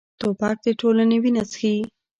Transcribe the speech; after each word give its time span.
توپک 0.19 0.57
د 0.65 0.67
ټولنې 0.79 1.17
وینه 1.23 1.43
څښي. 1.51 1.75